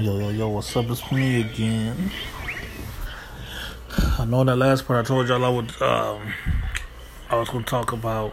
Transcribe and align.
Yo, 0.00 0.16
yo, 0.16 0.28
yo, 0.28 0.48
what's 0.48 0.76
up? 0.76 0.88
It's 0.90 1.10
me 1.10 1.40
again. 1.40 2.12
I 4.16 4.24
know 4.26 4.42
in 4.42 4.46
that 4.46 4.54
last 4.54 4.86
part 4.86 5.04
I 5.04 5.08
told 5.08 5.26
y'all 5.26 5.44
I 5.44 5.48
would, 5.48 5.82
um, 5.82 6.32
I 7.28 7.34
was 7.34 7.48
going 7.48 7.64
to 7.64 7.68
talk 7.68 7.90
about 7.90 8.32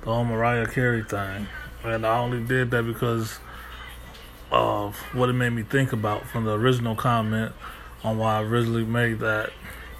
the 0.00 0.06
whole 0.06 0.24
Mariah 0.24 0.66
Carey 0.66 1.04
thing. 1.04 1.46
And 1.84 2.04
I 2.04 2.18
only 2.18 2.42
did 2.42 2.72
that 2.72 2.82
because 2.82 3.38
of 4.50 4.96
what 5.12 5.28
it 5.28 5.34
made 5.34 5.50
me 5.50 5.62
think 5.62 5.92
about 5.92 6.26
from 6.26 6.44
the 6.44 6.54
original 6.54 6.96
comment 6.96 7.52
on 8.02 8.18
why 8.18 8.38
I 8.38 8.42
originally 8.42 8.84
made 8.84 9.20
that, 9.20 9.52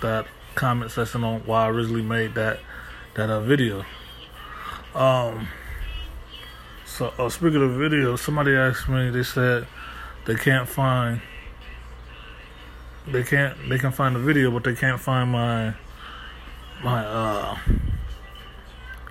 that 0.02 0.26
comment 0.56 0.90
section 0.90 1.22
on 1.22 1.42
why 1.46 1.66
I 1.66 1.68
originally 1.68 2.02
made 2.02 2.34
that, 2.34 2.58
that 3.14 3.30
uh, 3.30 3.40
video. 3.42 3.84
Um, 4.96 5.46
so, 6.84 7.14
uh, 7.16 7.28
speaking 7.28 7.62
of 7.62 7.74
video, 7.74 8.16
somebody 8.16 8.56
asked 8.56 8.88
me, 8.88 9.10
they 9.10 9.22
said, 9.22 9.68
they 10.26 10.34
can't 10.34 10.68
find 10.68 11.20
they 13.06 13.22
can't 13.22 13.56
they 13.68 13.78
can 13.78 13.92
find 13.92 14.14
the 14.14 14.20
video 14.20 14.50
but 14.50 14.64
they 14.64 14.74
can't 14.74 15.00
find 15.00 15.30
my 15.32 15.74
my 16.82 17.04
uh 17.04 17.58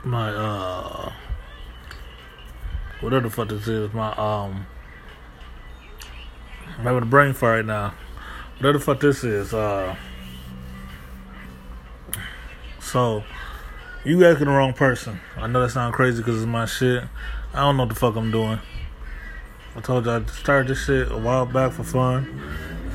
my 0.03 0.29
uh 0.29 1.11
whatever 3.01 3.27
the 3.27 3.33
fuck 3.33 3.49
this 3.49 3.67
is 3.67 3.93
my 3.93 4.11
um 4.13 4.65
I'm 6.77 6.85
having 6.85 7.03
a 7.03 7.05
brain 7.05 7.33
fart 7.33 7.57
right 7.57 7.65
now. 7.65 7.93
Whatever 8.57 8.77
the 8.77 8.83
fuck 8.85 8.99
this 9.01 9.23
is 9.25 9.53
uh 9.53 9.95
so 12.79 13.23
you 14.05 14.23
asking 14.25 14.45
the 14.45 14.51
wrong 14.51 14.73
person. 14.73 15.19
I 15.35 15.47
know 15.47 15.61
that 15.61 15.71
sounds 15.71 15.93
crazy 15.95 16.19
because 16.19 16.37
it's 16.37 16.47
my 16.47 16.65
shit. 16.65 17.03
I 17.53 17.57
don't 17.57 17.75
know 17.75 17.83
what 17.83 17.89
the 17.89 17.99
fuck 17.99 18.15
I'm 18.15 18.31
doing 18.31 18.59
I 19.79 19.81
told 19.81 20.05
you 20.07 20.11
I 20.11 20.25
started 20.25 20.67
this 20.67 20.83
shit 20.83 21.09
a 21.09 21.17
while 21.17 21.45
back 21.45 21.71
for 21.71 21.85
fun, 21.85 22.27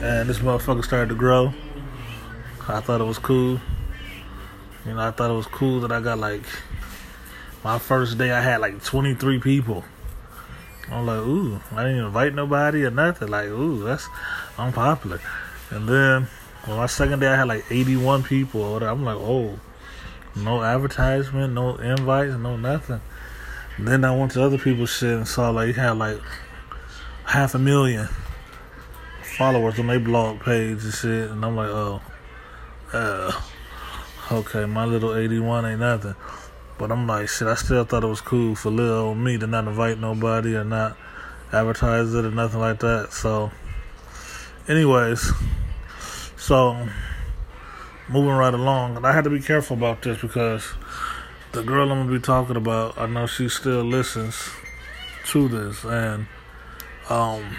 and 0.02 0.29
this 0.29 0.41
motherfucker 0.41 0.84
started 0.84 1.09
to 1.09 1.15
grow. 1.15 1.55
I 2.69 2.83
thought 2.83 3.00
it 3.00 3.05
was 3.05 3.17
cool. 3.17 3.58
You 4.84 4.92
know, 4.92 5.00
I 5.00 5.11
thought 5.11 5.31
it 5.31 5.34
was 5.34 5.47
cool 5.47 5.81
that 5.81 5.91
I 5.91 6.03
got 6.03 6.19
like 6.19 6.42
my 7.64 7.78
first 7.78 8.19
day. 8.19 8.33
I 8.33 8.42
had 8.42 8.61
like 8.61 8.84
23 8.84 9.41
people. 9.41 9.83
I'm 10.92 11.06
like, 11.06 11.20
ooh, 11.20 11.58
I 11.73 11.84
didn't 11.84 12.05
invite 12.05 12.34
nobody 12.34 12.84
or 12.84 12.91
nothing. 12.91 13.28
Like, 13.28 13.48
ooh, 13.48 13.83
that's 13.83 14.06
I'm 14.58 14.70
popular. 14.70 15.23
And 15.70 15.89
then 15.89 16.28
on 16.67 16.77
my 16.77 16.84
second 16.84 17.20
day, 17.20 17.28
I 17.28 17.36
had 17.36 17.48
like 17.48 17.64
81 17.70 18.25
people. 18.25 18.77
I'm 18.84 19.05
like, 19.06 19.17
oh, 19.17 19.58
no 20.36 20.62
advertisement, 20.62 21.55
no 21.55 21.77
invites, 21.77 22.34
no 22.34 22.58
nothing. 22.58 23.01
And 23.78 23.89
then 23.89 24.05
I 24.05 24.14
went 24.14 24.33
to 24.33 24.42
other 24.42 24.58
people's 24.58 24.91
shit 24.91 25.17
and 25.17 25.27
saw 25.27 25.48
like 25.48 25.69
you 25.69 25.73
had 25.73 25.92
like 25.92 26.20
half 27.27 27.55
a 27.55 27.58
million 27.58 28.08
followers 29.22 29.78
on 29.78 29.89
their 29.89 29.98
blog 29.98 30.41
page 30.41 30.84
and 30.84 30.92
shit, 30.92 31.30
and 31.30 31.44
I'm 31.44 31.56
like, 31.56 31.69
oh, 31.69 32.00
uh, 32.92 33.33
okay, 34.30 34.64
my 34.64 34.84
little 34.84 35.17
81 35.17 35.67
ain't 35.67 35.80
nothing. 35.80 36.14
But 36.78 36.91
I'm 36.92 37.06
like, 37.06 37.28
shit, 37.28 37.48
I 37.48 37.55
still 37.55 37.84
thought 37.84 38.05
it 38.05 38.08
was 38.08 38.20
cool 38.20 38.55
for 38.55 38.70
little 38.70 38.97
old 38.97 39.19
me 39.19 39.39
to 39.39 39.47
not 39.47 39.67
invite 39.67 39.98
nobody 39.98 40.56
or 40.56 40.64
not 40.64 40.97
advertise 41.52 42.14
it 42.14 42.25
or 42.25 42.30
nothing 42.30 42.61
like 42.61 42.80
that. 42.80 43.12
So, 43.12 43.50
anyways, 44.69 45.33
so 46.36 46.89
moving 48.08 48.33
right 48.33 48.55
along, 48.55 48.97
and 48.97 49.06
I 49.06 49.12
had 49.12 49.25
to 49.25 49.30
be 49.30 49.41
careful 49.41 49.77
about 49.77 50.02
this 50.02 50.20
because 50.20 50.75
the 51.52 51.62
girl 51.62 51.91
I'm 51.91 52.06
gonna 52.06 52.19
be 52.19 52.22
talking 52.22 52.56
about, 52.56 52.98
I 52.98 53.06
know 53.06 53.27
she 53.27 53.48
still 53.48 53.83
listens 53.83 54.50
to 55.27 55.48
this, 55.48 55.84
and 55.84 56.27
um, 57.08 57.56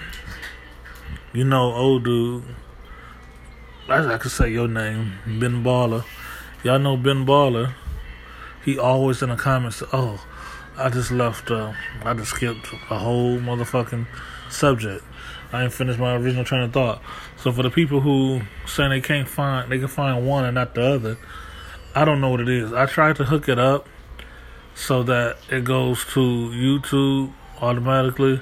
you 1.33 1.43
know, 1.43 1.73
old 1.73 2.05
dude. 2.05 2.43
I, 3.87 4.13
I 4.13 4.17
could 4.17 4.31
say 4.31 4.49
your 4.49 4.67
name, 4.67 5.13
Ben 5.25 5.63
Baller. 5.63 6.03
Y'all 6.63 6.79
know 6.79 6.97
Ben 6.97 7.25
Baller. 7.25 7.73
He 8.64 8.80
always 8.80 9.21
in 9.21 9.30
the 9.30 9.36
comments. 9.36 9.83
Oh, 9.93 10.25
I 10.77 10.89
just 10.89 11.11
left. 11.11 11.52
Uh, 11.52 11.73
I 12.03 12.14
just 12.15 12.31
skipped 12.31 12.73
a 12.89 12.97
whole 12.97 13.37
motherfucking 13.37 14.08
subject. 14.49 15.03
I 15.53 15.64
ain't 15.64 15.73
finished 15.73 15.99
my 15.99 16.15
original 16.15 16.43
train 16.43 16.64
of 16.64 16.73
thought. 16.73 17.02
So 17.37 17.52
for 17.52 17.61
the 17.61 17.70
people 17.70 18.02
who 18.02 18.41
saying 18.65 18.89
they 18.89 19.02
can't 19.02 19.27
find, 19.27 19.71
they 19.71 19.77
can 19.77 19.87
find 19.87 20.27
one 20.27 20.45
and 20.45 20.55
not 20.55 20.73
the 20.73 20.81
other. 20.81 21.17
I 21.93 22.03
don't 22.03 22.20
know 22.20 22.30
what 22.30 22.41
it 22.41 22.49
is. 22.49 22.73
I 22.73 22.87
tried 22.87 23.17
to 23.17 23.25
hook 23.25 23.47
it 23.47 23.59
up 23.59 23.87
so 24.73 25.03
that 25.03 25.37
it 25.49 25.64
goes 25.64 26.03
to 26.14 26.20
YouTube 26.20 27.31
automatically 27.61 28.41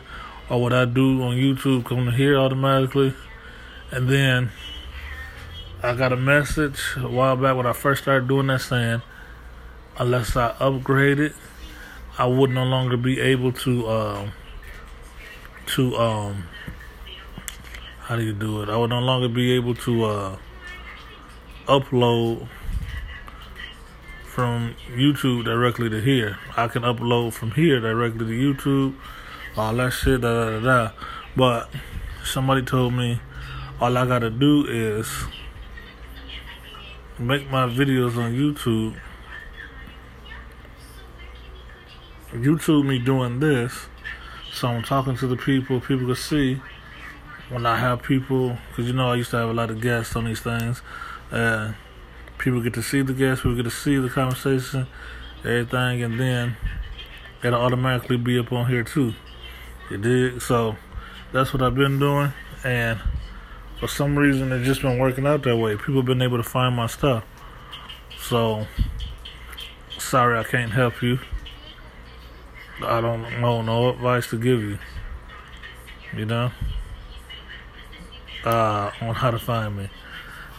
or 0.49 0.61
what 0.61 0.73
I 0.73 0.85
do 0.85 1.21
on 1.23 1.35
YouTube 1.35 1.85
come 1.85 2.11
here 2.11 2.37
automatically. 2.37 3.13
And 3.91 4.09
then 4.09 4.51
I 5.81 5.95
got 5.95 6.13
a 6.13 6.17
message 6.17 6.79
a 6.97 7.07
while 7.07 7.35
back 7.35 7.55
when 7.55 7.65
I 7.65 7.73
first 7.73 8.03
started 8.03 8.27
doing 8.27 8.47
that 8.47 8.61
saying, 8.61 9.01
unless 9.97 10.35
I 10.35 10.55
upgrade 10.59 11.19
it, 11.19 11.33
I 12.17 12.25
would 12.25 12.51
no 12.51 12.63
longer 12.63 12.97
be 12.97 13.19
able 13.19 13.51
to 13.53 13.89
um, 13.89 14.31
to 15.67 15.95
um 15.95 16.43
how 18.03 18.17
do 18.17 18.23
you 18.23 18.33
do 18.33 18.61
it? 18.61 18.69
I 18.69 18.75
would 18.75 18.89
no 18.89 18.99
longer 18.99 19.29
be 19.29 19.53
able 19.53 19.75
to 19.75 20.03
uh, 20.03 20.37
upload 21.67 22.49
from 24.25 24.75
YouTube 24.89 25.45
directly 25.45 25.89
to 25.89 26.01
here. 26.01 26.37
I 26.57 26.67
can 26.67 26.81
upload 26.81 27.31
from 27.31 27.51
here 27.51 27.79
directly 27.79 28.25
to 28.25 28.53
YouTube 28.53 28.95
all 29.55 29.73
that 29.75 29.91
shit, 29.91 30.21
da 30.21 30.33
da 30.33 30.59
da 30.59 30.59
da. 30.59 30.91
But 31.35 31.69
somebody 32.23 32.63
told 32.63 32.93
me 32.93 33.19
all 33.79 33.97
I 33.97 34.05
gotta 34.05 34.29
do 34.29 34.65
is 34.67 35.07
make 37.19 37.49
my 37.49 37.65
videos 37.67 38.17
on 38.17 38.33
YouTube. 38.33 38.95
YouTube 42.31 42.85
me 42.87 42.97
doing 42.97 43.39
this, 43.39 43.87
so 44.51 44.67
I'm 44.67 44.83
talking 44.83 45.15
to 45.17 45.27
the 45.27 45.37
people. 45.37 45.79
People 45.79 46.07
can 46.07 46.15
see 46.15 46.61
when 47.49 47.65
I 47.65 47.77
have 47.77 48.01
people, 48.01 48.57
because 48.69 48.87
you 48.87 48.93
know 48.93 49.11
I 49.11 49.15
used 49.15 49.29
to 49.31 49.37
have 49.37 49.49
a 49.49 49.53
lot 49.53 49.69
of 49.69 49.81
guests 49.81 50.15
on 50.15 50.25
these 50.25 50.39
things. 50.39 50.81
Uh, 51.31 51.73
people 52.39 52.61
get 52.61 52.73
to 52.73 52.81
see 52.81 53.01
the 53.01 53.13
guests, 53.13 53.43
people 53.43 53.55
get 53.55 53.63
to 53.63 53.71
see 53.71 53.97
the 53.97 54.09
conversation, 54.09 54.87
everything, 55.43 56.01
and 56.01 56.19
then 56.19 56.57
it'll 57.43 57.61
automatically 57.61 58.17
be 58.17 58.39
up 58.39 58.51
on 58.51 58.67
here 58.67 58.83
too. 58.83 59.13
You 59.89 59.97
dig? 59.97 60.41
So 60.41 60.75
that's 61.31 61.53
what 61.53 61.61
I've 61.61 61.75
been 61.75 61.99
doing, 61.99 62.31
and 62.63 62.99
for 63.79 63.87
some 63.87 64.17
reason 64.17 64.51
it's 64.51 64.65
just 64.65 64.81
been 64.81 64.97
working 64.97 65.27
out 65.27 65.43
that 65.43 65.57
way. 65.57 65.75
People 65.75 65.95
have 65.95 66.05
been 66.05 66.21
able 66.21 66.37
to 66.37 66.43
find 66.43 66.75
my 66.75 66.87
stuff. 66.87 67.25
So 68.19 68.65
sorry 69.97 70.39
I 70.39 70.43
can't 70.43 70.71
help 70.71 71.01
you. 71.01 71.19
I 72.81 73.01
don't 73.01 73.41
know 73.41 73.61
no 73.61 73.89
advice 73.89 74.29
to 74.29 74.37
give 74.37 74.61
you. 74.61 74.77
You 76.15 76.25
know? 76.25 76.51
Uh 78.45 78.91
on 79.01 79.15
how 79.15 79.31
to 79.31 79.39
find 79.39 79.75
me. 79.75 79.89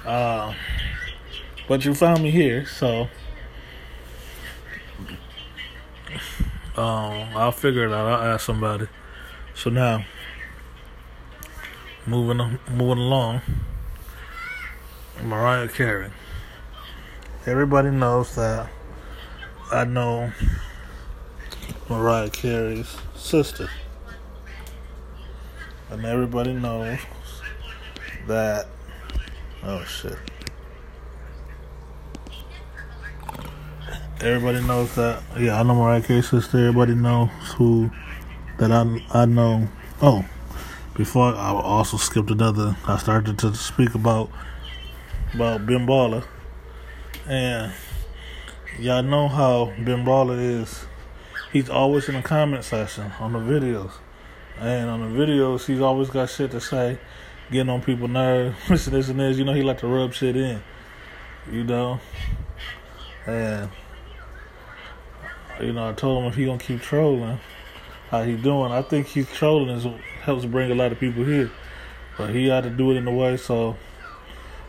Uh 0.04 0.54
but 1.66 1.84
you 1.84 1.94
found 1.94 2.22
me 2.22 2.30
here, 2.30 2.66
so 2.66 3.08
um 6.76 7.28
I'll 7.34 7.52
figure 7.52 7.86
it 7.86 7.92
out. 7.92 8.06
I'll 8.06 8.34
ask 8.34 8.44
somebody. 8.44 8.86
So 9.54 9.70
now, 9.70 10.04
moving 12.06 12.58
moving 12.70 12.98
along, 12.98 13.40
Mariah 15.22 15.68
Carey. 15.68 16.10
Everybody 17.46 17.90
knows 17.90 18.34
that 18.34 18.68
I 19.70 19.84
know 19.84 20.32
Mariah 21.88 22.30
Carey's 22.30 22.96
sister, 23.14 23.70
and 25.90 26.04
everybody 26.04 26.52
knows 26.52 26.98
that. 28.26 28.66
Oh 29.62 29.84
shit. 29.84 30.18
Everybody 34.20 34.60
knows 34.66 34.94
that. 34.96 35.22
Yeah, 35.38 35.60
I 35.60 35.62
know 35.62 35.74
Mariah 35.74 36.02
Carey's 36.02 36.28
sister. 36.28 36.58
Everybody 36.58 36.94
knows 36.94 37.30
who 37.56 37.90
that 38.58 38.70
I 38.70 39.04
I 39.12 39.24
know. 39.24 39.68
Oh, 40.00 40.24
before 40.94 41.34
I 41.34 41.50
also 41.50 41.96
skipped 41.96 42.30
another. 42.30 42.76
I 42.86 42.98
started 42.98 43.38
to 43.40 43.54
speak 43.54 43.94
about 43.94 44.30
about 45.34 45.66
Ben 45.66 45.86
Baller, 45.86 46.24
and 47.26 47.72
y'all 48.78 49.02
know 49.02 49.28
how 49.28 49.72
Ben 49.78 50.04
Baller 50.04 50.38
is. 50.38 50.86
He's 51.52 51.68
always 51.68 52.08
in 52.08 52.14
the 52.14 52.22
comment 52.22 52.64
section 52.64 53.12
on 53.18 53.32
the 53.32 53.38
videos, 53.38 53.92
and 54.60 54.88
on 54.88 55.00
the 55.00 55.20
videos 55.20 55.66
he's 55.66 55.80
always 55.80 56.10
got 56.10 56.30
shit 56.30 56.50
to 56.52 56.60
say, 56.60 56.98
getting 57.50 57.70
on 57.70 57.82
people's 57.82 58.10
nerves. 58.10 58.56
this 58.68 58.86
and 58.86 58.96
this 58.96 59.08
and 59.08 59.20
this. 59.20 59.36
You 59.36 59.44
know 59.44 59.52
he 59.52 59.62
like 59.62 59.78
to 59.78 59.88
rub 59.88 60.12
shit 60.12 60.36
in. 60.36 60.62
You 61.50 61.64
know, 61.64 62.00
and 63.26 63.68
you 65.60 65.72
know 65.72 65.88
I 65.88 65.92
told 65.92 66.22
him 66.22 66.30
if 66.30 66.36
he 66.36 66.44
gonna 66.44 66.58
keep 66.58 66.80
trolling 66.80 67.40
how 68.10 68.22
he 68.22 68.36
doing. 68.36 68.72
I 68.72 68.82
think 68.82 69.08
he's 69.08 69.30
trolling 69.32 69.70
is 69.70 69.86
helps 70.22 70.44
bring 70.44 70.70
a 70.70 70.74
lot 70.74 70.92
of 70.92 70.98
people 70.98 71.24
here. 71.24 71.50
But 72.16 72.30
he 72.30 72.48
had 72.48 72.64
to 72.64 72.70
do 72.70 72.92
it 72.92 72.96
in 72.96 73.06
a 73.06 73.12
way 73.12 73.36
so 73.36 73.76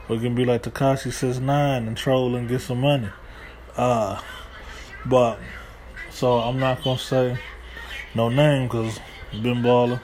we 0.08 0.20
can 0.20 0.36
be 0.36 0.46
like 0.46 0.64
Tekashi 0.64 1.08
6ix9ine 1.08 1.88
and 1.88 1.96
troll 1.96 2.36
and 2.36 2.48
get 2.48 2.62
some 2.62 2.82
money. 2.82 3.10
Uh, 3.76 4.20
but 5.06 5.40
so 6.10 6.40
I'm 6.40 6.60
not 6.60 6.84
gonna 6.84 6.98
say 6.98 7.38
no 8.14 8.30
name 8.30 8.68
because 8.68 9.00
Ben 9.34 9.62
Baller 9.62 10.00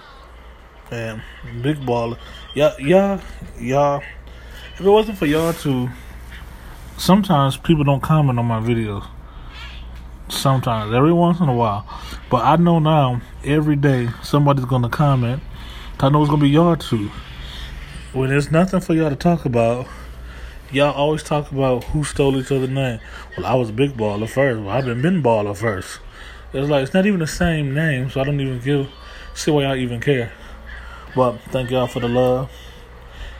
and 0.91 1.21
Big 1.61 1.77
Baller. 1.77 2.17
y'all, 2.53 2.79
y'all, 2.79 3.21
y'all. 3.59 4.03
If 4.73 4.81
it 4.81 4.89
wasn't 4.89 5.17
for 5.17 5.25
y'all 5.25 5.53
to, 5.53 5.89
sometimes 6.97 7.57
people 7.57 7.83
don't 7.83 8.01
comment 8.01 8.37
on 8.37 8.45
my 8.45 8.59
videos. 8.59 9.07
Sometimes, 10.31 10.93
every 10.93 11.11
once 11.11 11.41
in 11.41 11.49
a 11.49 11.53
while. 11.53 11.85
But 12.29 12.45
I 12.45 12.55
know 12.55 12.79
now, 12.79 13.21
every 13.43 13.75
day, 13.75 14.09
somebody's 14.23 14.65
gonna 14.65 14.89
comment. 14.89 15.43
I 15.99 16.09
know 16.09 16.21
it's 16.21 16.29
gonna 16.29 16.41
be 16.41 16.49
y'all 16.49 16.77
too. 16.77 17.11
When 18.13 18.29
there's 18.29 18.49
nothing 18.49 18.79
for 18.79 18.93
y'all 18.93 19.09
to 19.09 19.15
talk 19.15 19.45
about, 19.45 19.87
y'all 20.71 20.93
always 20.93 21.21
talk 21.21 21.51
about 21.51 21.83
who 21.83 22.03
stole 22.05 22.37
each 22.37 22.51
other's 22.51 22.69
name. 22.69 22.99
Well, 23.37 23.45
I 23.45 23.55
was 23.55 23.71
Big 23.71 23.91
Baller 23.97 24.27
first. 24.27 24.61
Well, 24.61 24.69
I've 24.69 24.85
been 24.85 25.01
Ben 25.01 25.21
Baller 25.21 25.55
first. 25.55 25.99
It's 26.53 26.69
like 26.69 26.83
it's 26.83 26.93
not 26.93 27.05
even 27.05 27.19
the 27.19 27.27
same 27.27 27.73
name, 27.73 28.09
so 28.09 28.21
I 28.21 28.23
don't 28.23 28.39
even 28.39 28.59
give 28.59 28.89
see 29.33 29.51
why 29.51 29.63
y'all 29.63 29.75
even 29.75 29.99
care. 29.99 30.31
But 31.13 31.39
thank 31.49 31.71
y'all 31.71 31.87
for 31.87 31.99
the 31.99 32.07
love. 32.07 32.49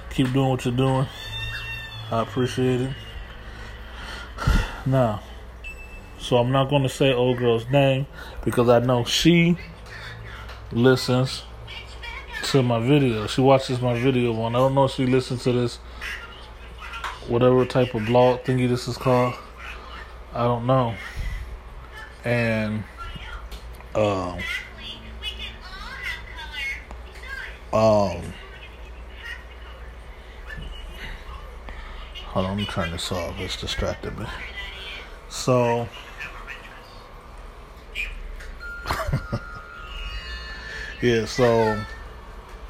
Keep 0.10 0.34
doing 0.34 0.50
what 0.50 0.66
you're 0.66 0.76
doing. 0.76 1.08
I 2.12 2.22
appreciate 2.22 2.82
it. 2.82 2.92
Now, 4.86 5.22
so 6.22 6.38
I'm 6.38 6.52
not 6.52 6.70
going 6.70 6.84
to 6.84 6.90
say 6.90 7.12
old 7.12 7.40
girl's 7.40 7.68
name 7.70 8.06
because 8.46 8.70
I 8.70 8.80
know 8.80 9.04
she 9.04 9.58
listens 10.72 11.44
to 12.44 12.62
my 12.62 12.80
video. 12.80 13.26
She 13.26 13.42
watches 13.42 13.82
my 13.82 14.00
video 14.00 14.32
one. 14.32 14.56
I 14.56 14.60
don't 14.60 14.76
know 14.76 14.86
if 14.86 14.92
she 14.92 15.08
listens 15.08 15.44
to 15.44 15.52
this 15.52 15.78
whatever 17.28 17.66
type 17.66 17.96
of 17.96 18.06
blog 18.06 18.42
thingy 18.42 18.70
this 18.70 18.88
is 18.88 18.98
called. 18.98 19.34
I 20.34 20.44
don't 20.44 20.68
know. 20.68 20.94
And 22.24 22.84
um 23.96 24.38
um 27.74 28.34
hold 32.26 32.46
on, 32.46 32.58
me 32.58 32.66
turn 32.68 32.92
this 32.92 33.12
off. 33.12 33.40
It's 33.40 33.60
distracted 33.60 34.18
me. 34.20 34.28
So 35.30 35.90
yeah, 41.02 41.26
so 41.26 41.84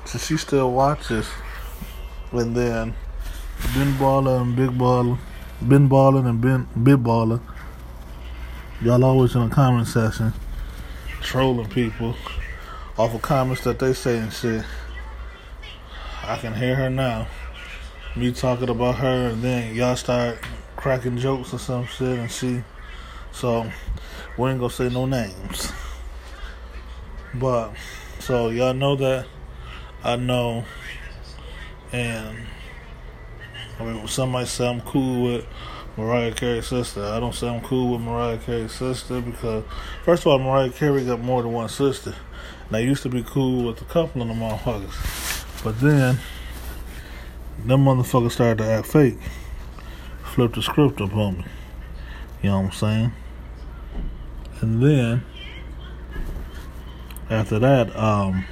so 0.05 0.17
she 0.17 0.37
still 0.37 0.71
watches 0.71 1.27
and 2.31 2.55
then 2.55 2.95
Ben 3.73 3.93
Baller 3.93 4.41
and 4.41 4.55
Big 4.55 4.69
Baller 4.69 5.17
Ben 5.61 5.89
Baller 5.89 6.27
and 6.27 6.41
Ben 6.41 6.67
Big 6.83 6.97
Baller 6.97 7.41
y'all 8.81 9.03
always 9.03 9.35
in 9.35 9.47
the 9.47 9.53
comment 9.53 9.87
section 9.87 10.33
trolling 11.21 11.69
people 11.69 12.15
off 12.97 13.13
of 13.13 13.21
comments 13.21 13.63
that 13.63 13.79
they 13.79 13.93
say 13.93 14.17
and 14.17 14.33
shit. 14.33 14.63
I 16.23 16.37
can 16.37 16.53
hear 16.53 16.75
her 16.75 16.89
now. 16.89 17.27
Me 18.15 18.31
talking 18.31 18.69
about 18.69 18.95
her 18.95 19.29
and 19.29 19.41
then 19.41 19.73
y'all 19.73 19.95
start 19.95 20.39
cracking 20.75 21.17
jokes 21.17 21.53
or 21.53 21.59
some 21.59 21.85
shit 21.85 22.19
and 22.19 22.29
she 22.31 22.63
so 23.31 23.69
we 24.37 24.49
ain't 24.49 24.59
gonna 24.59 24.71
say 24.71 24.89
no 24.89 25.05
names. 25.05 25.71
But 27.33 27.73
so 28.21 28.49
y'all 28.49 28.73
know 28.73 28.95
that 28.95 29.25
I 30.03 30.15
know 30.15 30.63
and 31.91 32.37
I 33.79 33.83
mean 33.83 34.07
some 34.07 34.29
might 34.29 34.47
say 34.47 34.67
I'm 34.67 34.81
cool 34.81 35.23
with 35.23 35.45
Mariah 35.97 36.31
Carey's 36.31 36.67
sister. 36.67 37.03
I 37.03 37.19
don't 37.19 37.33
say 37.33 37.47
I'm 37.47 37.61
cool 37.61 37.93
with 37.93 38.01
Mariah 38.01 38.37
Carey's 38.37 38.73
sister 38.73 39.21
because 39.21 39.63
first 40.03 40.23
of 40.23 40.27
all 40.27 40.39
Mariah 40.39 40.69
Carey 40.69 41.03
got 41.03 41.19
more 41.19 41.41
than 41.41 41.51
one 41.51 41.69
sister. 41.69 42.13
And 42.67 42.77
I 42.77 42.79
used 42.81 43.03
to 43.03 43.09
be 43.09 43.23
cool 43.23 43.65
with 43.65 43.81
a 43.81 43.85
couple 43.85 44.21
of 44.21 44.27
them 44.27 44.37
motherfuckers. 44.37 45.63
But 45.63 45.79
then 45.79 46.19
them 47.65 47.85
motherfuckers 47.85 48.31
started 48.31 48.59
to 48.59 48.65
act 48.65 48.87
fake. 48.87 49.17
Flip 50.23 50.53
the 50.53 50.61
script 50.61 51.01
up 51.01 51.13
on 51.15 51.39
me. 51.39 51.45
You 52.43 52.49
know 52.51 52.59
what 52.59 52.65
I'm 52.67 52.71
saying? 52.71 53.13
And 54.61 54.81
then 54.81 55.23
after 57.31 57.59
that, 57.59 57.95
um, 57.95 58.45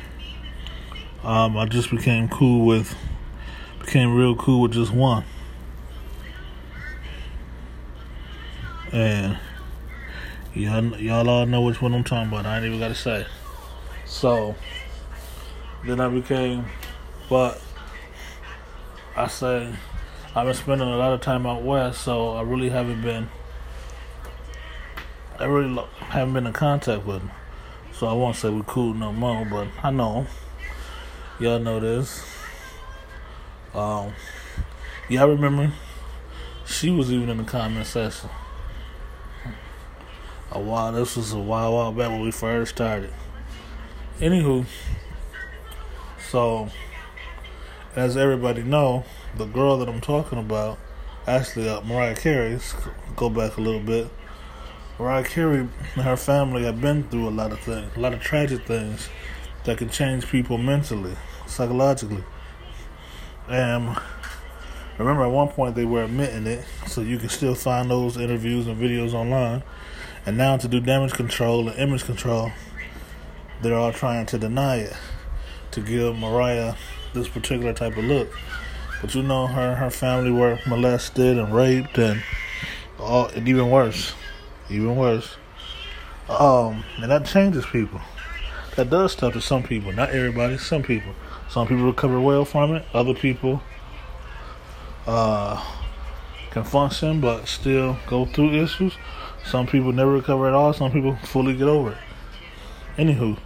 um, 1.24 1.58
I 1.58 1.66
just 1.66 1.92
became 1.92 2.30
cool 2.30 2.66
with, 2.66 2.96
became 3.82 4.16
real 4.16 4.36
cool 4.36 4.62
with 4.62 4.72
just 4.72 4.94
one. 4.94 5.26
And 8.94 9.38
y'all, 10.54 10.98
y'all 10.98 11.30
all 11.30 11.46
know 11.46 11.62
which 11.62 11.82
one 11.82 11.94
I'm 11.94 12.06
talking 12.06 12.30
about. 12.30 12.46
I 12.46 12.58
ain't 12.58 12.66
even 12.66 12.80
got 12.80 12.88
to 12.88 12.96
say. 12.96 13.28
So 14.06 14.56
then 15.86 16.00
I 16.00 16.08
became, 16.08 16.66
but 17.30 17.62
I 19.16 19.28
say 19.28 19.76
I've 20.36 20.46
been 20.46 20.54
spending 20.54 20.88
a 20.88 20.98
lot 20.98 21.12
of 21.12 21.22
time 21.22 21.46
out 21.46 21.64
west, 21.64 22.02
so 22.02 22.30
I 22.30 22.44
really 22.44 22.70
haven't 22.70 23.02
been. 23.02 23.30
I 25.38 25.46
really 25.46 25.84
haven't 26.00 26.34
been 26.34 26.48
in 26.48 26.54
contact 26.54 27.06
with 27.06 27.22
him. 27.22 27.32
So 28.00 28.08
I 28.08 28.14
won't 28.14 28.38
say 28.38 28.50
we 28.50 28.64
cool 28.66 28.94
no 28.94 29.12
more, 29.12 29.44
but 29.44 29.68
I 29.84 29.92
know 29.92 30.26
y'all 31.38 31.60
know 31.60 31.82
this. 31.82 32.26
Um, 33.74 34.14
y'all 35.10 35.28
remember 35.28 35.74
she 36.66 36.92
was 36.92 37.12
even 37.12 37.28
in 37.28 37.36
the 37.40 37.44
comment 37.44 37.86
section. 37.86 38.30
A 40.50 40.60
while, 40.62 40.94
this 40.94 41.18
was 41.18 41.34
a 41.34 41.40
while, 41.40 41.74
while 41.74 41.92
back 41.92 42.10
when 42.10 42.22
we 42.22 42.32
first 42.32 42.74
started. 42.74 43.12
Anywho, 44.20 44.66
so 46.32 46.70
as 47.98 48.16
everybody 48.16 48.64
know, 48.64 49.04
the 49.36 49.44
girl 49.44 49.78
that 49.80 49.90
I'm 49.90 50.00
talking 50.00 50.40
about, 50.40 50.80
actually 51.28 51.68
uh, 51.68 51.82
Mariah 51.82 52.16
Carey, 52.16 52.58
go 53.18 53.30
back 53.30 53.58
a 53.58 53.62
little 53.62 53.82
bit. 53.82 54.10
Carey 55.00 55.60
and 55.60 56.04
her 56.04 56.18
family 56.18 56.66
have 56.66 56.82
been 56.82 57.08
through 57.08 57.30
a 57.30 57.32
lot 57.32 57.54
of 57.54 57.62
things, 57.62 57.90
a 57.96 58.00
lot 58.02 58.14
of 58.14 58.20
tragic 58.20 58.66
things 58.66 59.08
that 59.64 59.78
can 59.78 59.90
change 59.90 60.28
people 60.28 60.58
mentally, 60.58 61.16
psychologically. 61.48 62.22
And 63.48 63.96
remember, 64.98 65.24
at 65.24 65.32
one 65.32 65.48
point 65.48 65.76
they 65.76 65.86
were 65.86 66.04
admitting 66.04 66.46
it, 66.48 66.66
so 66.86 67.00
you 67.00 67.18
can 67.18 67.30
still 67.30 67.56
find 67.56 67.90
those 67.90 68.18
interviews 68.18 68.68
and 68.68 68.76
videos 68.76 69.14
online. 69.14 69.64
And 70.26 70.38
now 70.38 70.58
to 70.58 70.68
do 70.68 70.82
damage 70.82 71.14
control 71.14 71.70
and 71.70 71.80
image 71.80 72.04
control, 72.04 72.52
they're 73.62 73.78
all 73.78 73.94
trying 73.94 74.26
to 74.28 74.38
deny 74.38 74.80
it 74.80 74.98
to 75.72 75.80
give 75.80 76.18
Mariah 76.18 76.76
this 77.14 77.30
particular 77.30 77.72
type 77.72 77.96
of 77.96 78.04
look. 78.04 78.30
But 79.00 79.16
you 79.16 79.24
know, 79.24 79.48
her 79.48 79.70
and 79.70 79.78
her 79.78 79.92
family 79.92 80.32
were 80.32 80.60
molested 80.68 81.38
and 81.38 81.56
raped 81.56 81.98
and 81.98 82.22
all, 83.00 83.28
and 83.28 83.48
even 83.48 83.70
worse 83.70 84.14
even 84.70 84.96
worse. 84.96 85.36
Um, 86.30 86.84
and 86.98 87.12
that 87.12 87.26
changes 87.26 87.66
people. 87.66 88.02
That 88.76 88.90
does 88.90 89.14
stuff 89.14 89.34
to 89.34 89.42
some 89.42 89.64
people, 89.64 89.92
not 89.92 90.10
everybody, 90.10 90.58
some 90.58 90.84
people. 90.84 91.14
Some 91.50 91.68
people 91.68 91.86
recover 91.86 92.22
well 92.22 92.46
from 92.46 92.76
it. 92.76 92.86
Other 92.94 93.14
people 93.14 93.62
uh, 95.08 95.64
can 96.52 96.64
function 96.64 97.20
but 97.20 97.48
still 97.48 97.98
go 98.08 98.26
through 98.26 98.62
issues. 98.62 98.94
Some 99.46 99.66
people 99.66 99.92
never 99.92 100.12
recover 100.12 100.48
at 100.48 100.54
all. 100.54 100.74
Some 100.74 100.92
people 100.92 101.16
fully 101.24 101.56
get 101.56 101.68
over 101.68 101.92
it. 101.92 101.98
Anywho, 102.98 103.38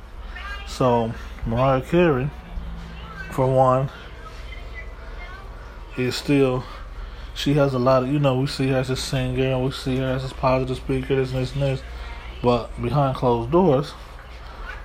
so 0.68 1.14
Mariah 1.46 1.82
Carey, 1.82 2.30
for 3.32 3.48
one, 3.48 3.90
is 5.98 6.16
still 6.16 6.64
she 7.36 7.54
has 7.56 7.74
a 7.74 7.80
lot 7.80 8.04
of, 8.04 8.12
you 8.12 8.20
know, 8.20 8.40
we 8.40 8.48
see 8.48 8.70
her 8.70 8.78
as 8.78 8.90
a 8.90 8.96
singer 8.96 9.54
and 9.54 9.64
we 9.64 9.72
see 9.72 9.98
her 9.98 10.06
as 10.06 10.30
a 10.30 10.34
positive 10.36 10.78
speaker, 10.78 11.16
this 11.16 11.32
and 11.32 11.42
this 11.42 11.54
and 11.54 11.62
this. 11.62 11.82
But 12.42 12.82
behind 12.82 13.16
closed 13.16 13.52
doors, 13.52 13.94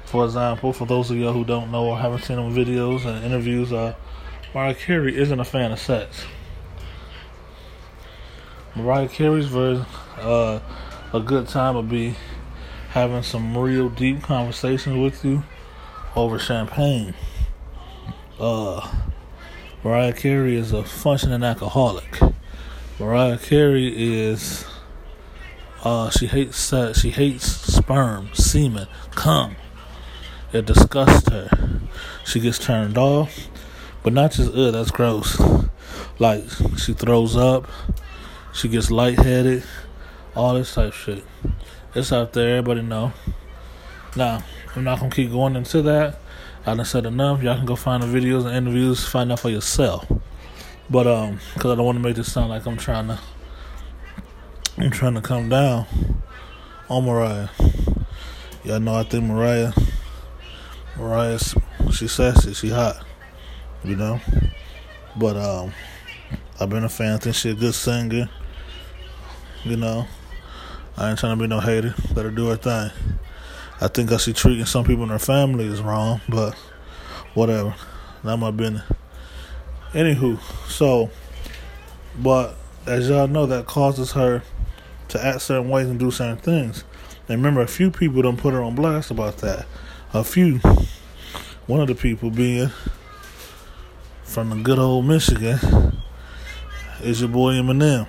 for 0.05 0.25
example, 0.25 0.73
for 0.73 0.87
those 0.87 1.11
of 1.11 1.17
y'all 1.19 1.33
who 1.33 1.45
don't 1.45 1.71
know 1.71 1.89
or 1.89 1.99
haven't 1.99 2.25
seen 2.25 2.37
them 2.37 2.55
videos 2.55 3.05
and 3.05 3.25
interviews, 3.25 3.73
uh, 3.73 3.95
Mariah 4.55 4.75
Carey 4.75 5.17
isn't 5.17 5.39
a 5.39 5.45
fan 5.45 5.73
of 5.73 5.79
sex. 5.79 6.25
Mariah 8.75 9.09
Carey's 9.09 9.47
version, 9.47 9.85
uh, 10.17 10.61
a 11.13 11.21
good 11.21 11.49
time 11.49 11.75
would 11.75 11.91
be 11.91 12.15
having 12.91 13.23
some 13.23 13.57
real 13.59 13.89
deep 13.91 14.23
conversations 14.23 14.97
with 14.97 15.25
you 15.25 15.43
over 16.17 16.39
champagne. 16.39 17.15
Uh, 18.41 18.89
Mariah 19.85 20.13
Carey 20.13 20.57
is 20.57 20.73
a 20.73 20.85
functioning 20.85 21.43
alcoholic. 21.43 22.19
Mariah 23.01 23.39
Carey 23.39 23.95
is 23.97 24.65
uh 25.85 26.11
she 26.11 26.27
hates 26.27 26.59
sex, 26.59 27.01
she 27.01 27.11
hates 27.11 27.47
sperm, 27.47 28.29
semen, 28.35 28.89
cum. 29.13 29.55
It 30.53 30.67
disgusts 30.67 31.29
her. 31.29 31.81
She 32.25 32.41
gets 32.41 32.59
turned 32.59 32.99
off, 32.99 33.49
But 34.03 34.15
not 34.15 34.33
just 34.33 34.53
ugh, 34.53 34.73
that's 34.73 34.91
gross. 34.91 35.41
Like 36.19 36.45
she 36.77 36.93
throws 36.93 37.37
up, 37.37 37.69
she 38.53 38.69
gets 38.69 38.91
lightheaded, 38.91 39.63
all 40.35 40.55
this 40.55 40.75
type 40.75 40.93
shit. 40.93 41.25
It's 41.95 42.13
out 42.13 42.33
there, 42.33 42.57
everybody 42.57 42.83
know. 42.83 43.13
Now, 44.17 44.43
I'm 44.75 44.83
not 44.83 44.99
gonna 44.99 45.13
keep 45.13 45.31
going 45.31 45.55
into 45.55 45.83
that. 45.83 46.19
I 46.67 46.75
done 46.75 46.85
said 46.85 47.07
enough. 47.07 47.45
Y'all 47.45 47.57
can 47.57 47.65
go 47.65 47.77
find 47.77 48.03
the 48.03 48.07
videos 48.09 48.45
and 48.45 48.57
interviews, 48.57 49.07
find 49.07 49.31
out 49.31 49.39
for 49.39 49.51
yourself. 49.51 50.05
But 50.91 51.07
um, 51.07 51.39
cause 51.59 51.73
I 51.73 51.75
don't 51.75 51.85
want 51.85 51.97
to 51.97 52.03
make 52.03 52.17
this 52.17 52.33
sound 52.33 52.49
like 52.49 52.65
I'm 52.67 52.79
trying 52.79 53.09
to, 53.09 53.19
I'm 54.79 54.91
trying 54.91 55.15
to 55.15 55.21
come 55.21 55.51
down 55.51 55.87
on 56.89 57.05
Mariah. 57.05 57.49
Y'all 58.65 58.81
know 58.81 58.95
I 58.95 59.03
think 59.03 59.25
Mariah, 59.25 59.73
Mariah, 60.97 61.39
she 61.93 62.09
sassy, 62.09 62.55
she 62.55 62.71
hot, 62.71 63.05
you 63.85 63.97
know. 63.97 64.19
But 65.17 65.37
um, 65.37 65.73
I've 66.59 66.71
been 66.71 66.85
a 66.85 66.89
fan. 66.89 67.19
Think 67.19 67.37
she 67.37 67.51
a 67.51 67.55
good 67.55 67.75
singer, 67.75 68.31
you 69.65 69.77
know. 69.77 70.07
I 70.97 71.11
ain't 71.11 71.19
trying 71.19 71.37
to 71.37 71.43
be 71.43 71.47
no 71.47 71.61
hater. 71.61 71.95
Let 72.15 72.25
her 72.25 72.31
do 72.31 72.49
her 72.49 72.57
thing. 72.57 72.91
I 73.81 73.89
think 73.89 74.11
I 74.11 74.17
see 74.17 74.33
treating 74.33 74.65
some 74.65 74.85
people 74.85 75.05
in 75.05 75.11
her 75.11 75.19
family 75.19 75.67
is 75.67 75.83
wrong, 75.83 76.23
but 76.29 76.55
whatever. 77.35 77.75
Not 78.25 78.39
my 78.39 78.51
business. 78.51 78.83
Anywho, 79.93 80.39
so, 80.69 81.11
but 82.19 82.55
as 82.87 83.09
y'all 83.09 83.27
know, 83.27 83.47
that 83.47 83.67
causes 83.67 84.13
her 84.13 84.43
to 85.09 85.25
act 85.25 85.41
certain 85.41 85.71
ways 85.71 85.89
and 85.89 85.99
do 85.99 86.11
certain 86.11 86.37
things. 86.37 86.85
And 87.29 87.39
remember, 87.39 87.63
a 87.63 87.67
few 87.67 87.91
people 87.91 88.21
don't 88.23 88.37
put 88.37 88.53
her 88.55 88.63
on 88.63 88.75
blast 88.75 89.11
about 89.11 89.39
that. 89.39 89.67
A 90.13 90.25
few. 90.25 90.59
One 91.67 91.81
of 91.81 91.89
the 91.89 91.95
people 91.95 92.31
being 92.31 92.71
from 94.25 94.51
the 94.51 94.57
good 94.57 94.79
old 94.79 95.07
Michigan 95.07 96.03
is 97.03 97.21
your 97.21 97.29
boy 97.29 97.53
Eminem. 97.53 98.07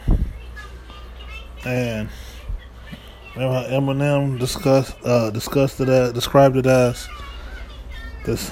And 1.66 2.10
remember 3.36 3.56
how 3.56 3.68
Eminem 3.68 4.40
discussed 4.40 4.96
uh, 5.04 5.30
discussed 5.30 5.80
it 5.82 5.90
as 5.90 6.14
described 6.14 6.56
it 6.58 6.66
as 6.66 7.08
this 8.26 8.52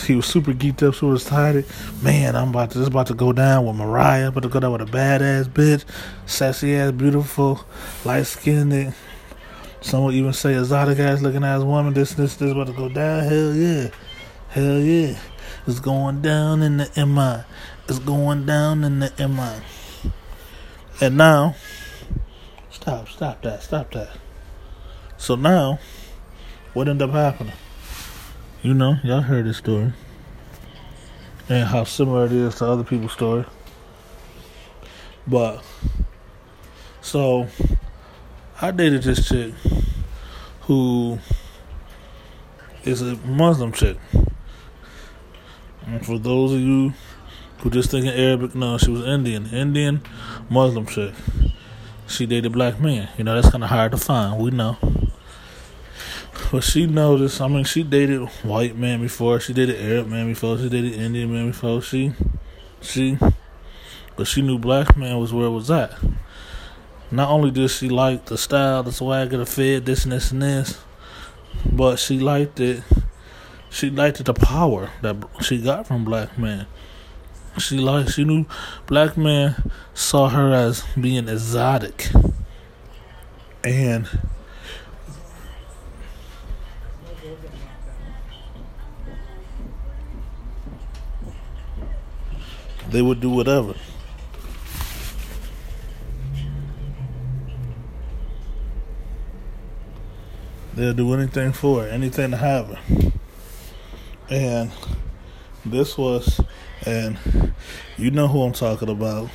he 0.00 0.14
was 0.14 0.26
super 0.26 0.52
geeked 0.52 0.82
up, 0.82 0.94
super 0.94 1.14
excited. 1.14 1.66
Man, 2.00 2.34
I'm 2.34 2.48
about 2.48 2.70
to 2.72 2.78
this 2.78 2.88
about 2.88 3.06
to 3.08 3.14
go 3.14 3.32
down 3.32 3.66
with 3.66 3.76
Mariah, 3.76 4.28
about 4.28 4.42
to 4.42 4.48
go 4.48 4.58
down 4.58 4.72
with 4.72 4.82
a 4.82 4.86
badass 4.86 5.44
bitch, 5.44 5.84
sassy 6.26 6.74
ass, 6.74 6.92
beautiful, 6.92 7.64
light 8.04 8.26
skinned. 8.26 8.94
Some 9.80 10.04
would 10.04 10.14
even 10.14 10.32
say 10.32 10.56
exotic 10.56 10.98
ass 10.98 11.20
looking 11.20 11.44
ass 11.44 11.62
woman. 11.62 11.92
This, 11.92 12.14
this, 12.14 12.36
this 12.36 12.50
about 12.50 12.68
to 12.68 12.72
go 12.72 12.88
down. 12.88 13.24
Hell 13.24 13.54
yeah, 13.54 13.88
hell 14.48 14.78
yeah, 14.78 15.18
it's 15.66 15.78
going 15.78 16.22
down 16.22 16.62
in 16.62 16.78
the 16.78 17.06
MI. 17.06 17.44
It's 17.88 17.98
going 17.98 18.46
down 18.46 18.84
in 18.84 19.00
the 19.00 19.12
MI. 19.18 20.12
And 21.00 21.16
now, 21.16 21.54
stop, 22.70 23.08
stop 23.08 23.42
that, 23.42 23.62
stop 23.62 23.92
that. 23.92 24.10
So 25.16 25.36
now, 25.36 25.78
what 26.72 26.88
ended 26.88 27.08
up 27.08 27.14
happening? 27.14 27.54
You 28.62 28.74
know, 28.74 28.96
y'all 29.02 29.22
heard 29.22 29.46
this 29.46 29.56
story. 29.56 29.92
And 31.48 31.66
how 31.66 31.82
similar 31.82 32.26
it 32.26 32.32
is 32.32 32.54
to 32.56 32.66
other 32.66 32.84
people's 32.84 33.10
story. 33.10 33.44
But, 35.26 35.64
so, 37.00 37.48
I 38.60 38.70
dated 38.70 39.02
this 39.02 39.28
chick 39.28 39.52
who 40.60 41.18
is 42.84 43.02
a 43.02 43.16
Muslim 43.16 43.72
chick. 43.72 43.96
And 45.84 46.06
for 46.06 46.20
those 46.20 46.52
of 46.52 46.60
you 46.60 46.92
who 47.58 47.70
just 47.70 47.90
thinking 47.90 48.12
Arabic, 48.12 48.54
no, 48.54 48.78
she 48.78 48.92
was 48.92 49.02
Indian. 49.04 49.46
Indian 49.46 50.02
Muslim 50.48 50.86
chick. 50.86 51.14
She 52.06 52.26
dated 52.26 52.52
black 52.52 52.78
men. 52.78 53.08
You 53.18 53.24
know, 53.24 53.34
that's 53.34 53.50
kind 53.50 53.64
of 53.64 53.70
hard 53.70 53.90
to 53.90 53.98
find. 53.98 54.40
We 54.40 54.52
know. 54.52 54.76
But 56.52 56.64
she 56.64 56.86
noticed. 56.86 57.40
I 57.40 57.48
mean, 57.48 57.64
she 57.64 57.82
dated 57.82 58.28
white 58.42 58.76
man 58.76 59.00
before. 59.00 59.40
She 59.40 59.54
dated 59.54 59.80
Arab 59.80 60.08
man 60.08 60.26
before. 60.26 60.58
She 60.58 60.68
dated 60.68 60.92
Indian 60.92 61.32
man 61.32 61.46
before. 61.46 61.80
She, 61.80 62.12
she, 62.82 63.16
but 64.16 64.26
she 64.26 64.42
knew 64.42 64.58
black 64.58 64.94
man 64.94 65.18
was 65.18 65.32
where 65.32 65.46
it 65.46 65.50
was 65.50 65.70
at. 65.70 65.98
Not 67.10 67.30
only 67.30 67.50
did 67.50 67.70
she 67.70 67.88
like 67.88 68.26
the 68.26 68.36
style, 68.36 68.82
the 68.82 68.92
swagger, 68.92 69.38
the 69.38 69.46
fit, 69.46 69.86
this 69.86 70.04
and 70.04 70.12
this 70.12 70.30
and 70.30 70.42
this, 70.42 70.78
but 71.64 71.98
she 71.98 72.20
liked 72.20 72.60
it. 72.60 72.82
She 73.70 73.88
liked 73.88 74.22
the 74.22 74.34
power 74.34 74.90
that 75.00 75.16
she 75.40 75.56
got 75.58 75.86
from 75.86 76.04
black 76.04 76.36
man. 76.36 76.66
She 77.56 77.78
liked. 77.78 78.10
She 78.10 78.24
knew 78.24 78.44
black 78.86 79.16
man 79.16 79.70
saw 79.94 80.28
her 80.28 80.52
as 80.52 80.84
being 81.00 81.28
exotic, 81.28 82.10
and 83.64 84.06
they 92.92 93.00
would 93.00 93.20
do 93.20 93.30
whatever. 93.30 93.74
They'll 100.74 100.94
do 100.94 101.12
anything 101.14 101.52
for 101.52 101.86
it, 101.86 101.92
anything 101.92 102.30
to 102.30 102.36
have 102.36 102.68
her. 102.68 103.12
And 104.30 104.70
this 105.64 105.98
was, 105.98 106.40
and 106.86 107.18
you 107.96 108.10
know 108.10 108.28
who 108.28 108.42
I'm 108.42 108.52
talking 108.52 108.88
about. 108.88 109.30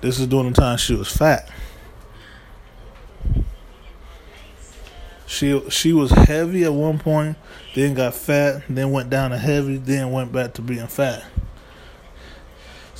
This 0.00 0.18
is 0.18 0.26
during 0.26 0.52
the 0.52 0.60
time 0.60 0.76
she 0.76 0.94
was 0.94 1.08
fat. 1.08 1.50
She 5.26 5.68
she 5.70 5.92
was 5.92 6.10
heavy 6.10 6.64
at 6.64 6.72
one 6.72 6.98
point, 6.98 7.36
then 7.74 7.94
got 7.94 8.14
fat, 8.14 8.62
then 8.68 8.92
went 8.92 9.10
down 9.10 9.30
to 9.30 9.38
heavy, 9.38 9.78
then 9.78 10.12
went 10.12 10.30
back 10.30 10.54
to 10.54 10.62
being 10.62 10.86
fat. 10.86 11.24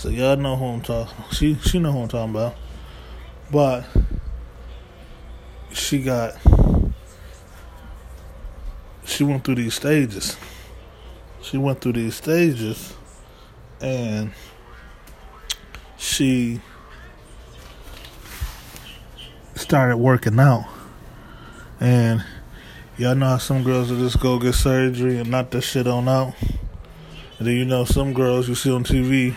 So 0.05 0.11
y'all 0.11 0.37
know 0.37 0.55
who 0.55 0.67
I'm 0.67 0.83
talking. 0.83 1.25
She 1.33 1.55
she 1.55 1.79
know 1.79 1.91
who 1.91 2.01
I'm 2.01 2.09
talking 2.09 2.35
about. 2.35 2.55
But 3.51 3.87
she 5.73 6.03
got 6.03 6.37
she 9.07 9.25
went 9.25 9.45
through 9.45 9.55
these 9.55 9.73
stages. 9.73 10.37
She 11.41 11.57
went 11.57 11.81
through 11.81 11.95
these 11.95 12.17
stages 12.17 12.93
and 13.81 14.33
she 15.97 16.61
started 19.55 19.97
working 19.97 20.39
out. 20.39 20.67
And 21.81 22.23
y'all 22.99 23.15
know 23.15 23.29
how 23.29 23.39
some 23.39 23.65
girls 23.65 23.91
will 23.91 24.01
just 24.01 24.21
go 24.21 24.39
get 24.39 24.53
surgery 24.55 25.17
and 25.17 25.31
knock 25.31 25.49
that 25.53 25.63
shit 25.63 25.87
on 25.87 26.11
out. 26.11 26.35
And 27.39 27.49
then 27.49 27.55
you 27.57 27.65
know 27.65 27.87
some 27.87 28.13
girls 28.13 28.51
you 28.51 28.55
see 28.55 28.71
on 28.71 28.85
TV 28.85 29.35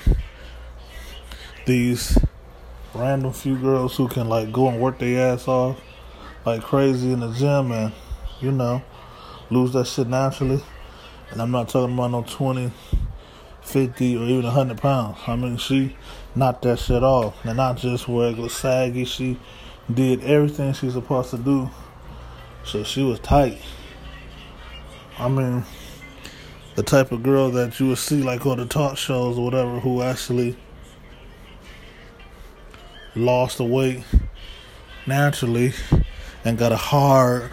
these 1.68 2.18
random 2.96 3.32
few 3.32 3.56
girls 3.58 3.96
who 3.96 4.08
can 4.08 4.28
like 4.28 4.52
go 4.52 4.70
and 4.70 4.82
work 4.82 4.98
their 4.98 5.34
ass 5.34 5.48
off 5.48 5.80
like 6.46 6.64
crazy 6.64 7.12
in 7.12 7.20
the 7.20 7.32
gym 7.34 7.72
and 7.72 7.94
you 8.42 8.52
know 8.52 8.82
lose 9.50 9.74
that 9.74 9.86
shit 9.86 10.08
naturally. 10.08 10.62
And 11.30 11.42
I'm 11.42 11.52
not 11.52 11.70
talking 11.70 11.94
about 11.94 12.12
no 12.12 12.24
20, 12.24 12.72
50, 13.62 14.18
or 14.18 14.24
even 14.24 14.44
100 14.44 14.78
pounds. 14.78 15.18
I 15.28 15.36
mean, 15.36 15.58
she 15.58 15.96
knocked 16.36 16.62
that 16.64 16.80
shit 16.80 17.04
off. 17.04 17.36
And 17.46 17.58
not 17.58 17.78
just 17.78 18.08
regular 18.08 18.50
saggy. 18.50 19.06
She 19.06 19.38
did 19.94 20.24
everything 20.24 20.74
she's 20.74 20.94
supposed 20.94 21.32
to 21.32 21.38
do. 21.38 21.70
So 22.64 22.84
she 22.84 23.04
was 23.04 23.20
tight. 23.20 23.60
I 25.20 25.28
mean, 25.28 25.64
the 26.76 26.84
type 26.84 27.12
of 27.12 27.24
girl 27.24 27.50
that 27.52 27.80
you 27.80 27.90
would 27.90 27.98
see 27.98 28.22
like 28.22 28.46
on 28.46 28.58
the 28.58 28.66
talk 28.66 28.98
shows 28.98 29.38
or 29.38 29.46
whatever 29.46 29.80
who 29.80 30.02
actually 30.02 30.56
lost 33.18 33.58
the 33.58 33.66
weight 33.66 34.04
naturally 35.06 35.74
and 36.46 36.58
got 36.58 36.72
a 36.72 36.78
hard 36.78 37.50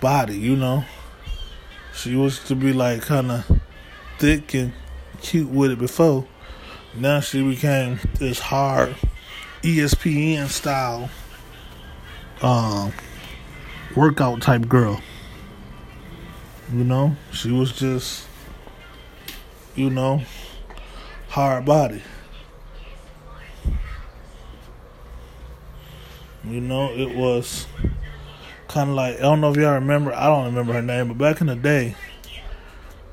body, 0.00 0.38
you 0.38 0.56
know. 0.56 0.84
She 1.94 2.10
used 2.10 2.46
to 2.46 2.54
be 2.54 2.72
like 2.72 3.02
kind 3.02 3.30
of 3.30 3.60
thick 4.18 4.54
and 4.54 4.72
cute 5.20 5.48
with 5.48 5.72
it 5.72 5.78
before. 5.78 6.26
Now 6.94 7.20
she 7.20 7.42
became 7.42 8.00
this 8.18 8.38
hard 8.40 8.96
ESPN 9.62 10.48
style 10.48 11.10
um, 12.42 12.92
workout 13.94 14.42
type 14.42 14.68
girl. 14.68 15.00
You 16.72 16.84
know, 16.84 17.16
she 17.32 17.50
was 17.50 17.72
just, 17.72 18.26
you 19.74 19.90
know, 19.90 20.22
hard 21.28 21.64
body. 21.64 22.02
You 26.44 26.60
know, 26.60 26.90
it 26.92 27.14
was 27.14 27.66
kind 28.68 28.90
of 28.90 28.96
like 28.96 29.16
I 29.16 29.22
don't 29.22 29.40
know 29.40 29.50
if 29.50 29.56
y'all 29.56 29.74
remember. 29.74 30.12
I 30.12 30.26
don't 30.26 30.46
remember 30.46 30.72
her 30.74 30.82
name, 30.82 31.08
but 31.08 31.18
back 31.18 31.40
in 31.40 31.48
the 31.48 31.56
day, 31.56 31.96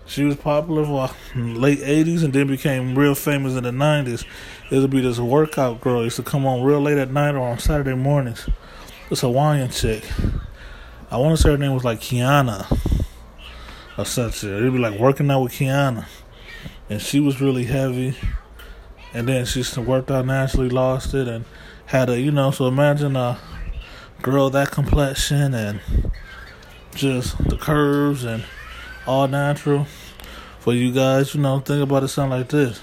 She 0.07 0.24
was 0.24 0.38
popular 0.38 0.86
for 0.86 1.12
late 1.38 1.79
'80s 1.79 2.24
and 2.24 2.31
then 2.31 2.48
became 2.48 2.98
real 2.98 3.13
famous 3.13 3.55
in 3.55 3.65
the 3.65 3.72
'90s. 3.72 4.24
It'll 4.72 4.88
be 4.88 5.01
this 5.01 5.19
workout 5.19 5.81
girl. 5.81 6.03
Used 6.03 6.15
to 6.15 6.24
come 6.24 6.46
on 6.46 6.63
real 6.63 6.79
late 6.79 6.98
at 6.98 7.12
night 7.12 7.36
or 7.36 7.41
on 7.41 7.60
Saturday 7.60 7.93
mornings. 7.93 8.48
This 9.10 9.22
Hawaiian 9.22 9.69
chick. 9.69 10.05
I 11.12 11.17
want 11.17 11.36
to 11.36 11.43
say 11.43 11.50
her 11.50 11.57
name 11.57 11.74
was 11.74 11.84
like 11.84 12.00
Kiana 12.00 12.65
or 13.98 14.05
such. 14.05 14.46
It'd 14.46 14.72
be 14.72 14.79
like 14.79 14.98
working 14.98 15.29
out 15.29 15.41
with 15.41 15.51
Kiana, 15.53 16.05
and 16.89 17.01
she 17.01 17.19
was 17.19 17.41
really 17.41 17.65
heavy. 17.65 18.15
And 19.13 19.27
then 19.27 19.46
she 19.46 19.63
worked 19.79 20.12
out 20.12 20.25
naturally, 20.25 20.69
lost 20.69 21.13
it, 21.13 21.27
and 21.27 21.43
had 21.88 22.10
a 22.10 22.20
you 22.20 22.32
know. 22.32 22.51
So 22.51 22.67
imagine 22.67 23.15
a 23.15 23.39
girl 24.22 24.50
that 24.51 24.72
complexion 24.72 25.53
and 25.53 25.82
just 26.94 27.38
the 27.50 27.58
curves 27.58 28.24
and 28.24 28.44
all 29.06 29.27
natural. 29.27 29.88
For 30.60 30.74
you 30.74 30.91
guys, 30.91 31.34
you 31.34 31.41
know, 31.41 31.60
think 31.60 31.82
about 31.82 32.03
it 32.03 32.10
sound 32.10 32.32
like 32.32 32.50
this. 32.50 32.82